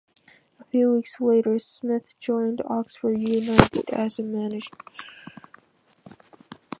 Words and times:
A 0.59 0.63
few 0.63 0.95
weeks 0.95 1.21
later, 1.21 1.59
Smith 1.59 2.15
joined 2.19 2.59
Oxford 2.65 3.19
United 3.19 3.87
as 3.91 4.17
manager. 4.19 4.75